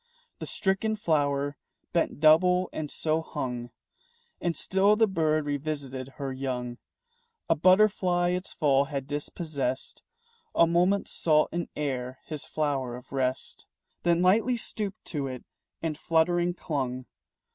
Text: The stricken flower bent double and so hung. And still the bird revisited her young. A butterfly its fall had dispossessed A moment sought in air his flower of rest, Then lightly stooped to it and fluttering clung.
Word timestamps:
The 0.39 0.47
stricken 0.47 0.95
flower 0.95 1.55
bent 1.93 2.19
double 2.19 2.71
and 2.73 2.89
so 2.89 3.21
hung. 3.21 3.69
And 4.41 4.57
still 4.57 4.95
the 4.95 5.05
bird 5.07 5.45
revisited 5.45 6.13
her 6.15 6.33
young. 6.33 6.79
A 7.47 7.53
butterfly 7.53 8.29
its 8.29 8.51
fall 8.51 8.85
had 8.85 9.05
dispossessed 9.05 10.01
A 10.55 10.65
moment 10.65 11.07
sought 11.07 11.49
in 11.51 11.69
air 11.75 12.17
his 12.25 12.47
flower 12.47 12.95
of 12.95 13.11
rest, 13.11 13.67
Then 14.01 14.23
lightly 14.23 14.57
stooped 14.57 15.05
to 15.05 15.27
it 15.27 15.43
and 15.83 15.95
fluttering 15.99 16.55
clung. 16.55 17.05